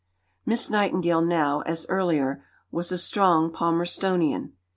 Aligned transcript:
Miss 0.47 0.67
Nightingale 0.67 1.21
now, 1.21 1.61
as 1.67 1.85
earlier, 1.87 2.43
was 2.71 2.91
a 2.91 2.97
strong 2.97 3.51
Palmerstonian. 3.53 4.53